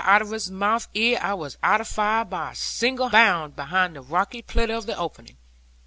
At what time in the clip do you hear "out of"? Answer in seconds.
0.03-0.31, 1.61-1.87